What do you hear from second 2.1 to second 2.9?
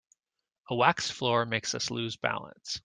balance.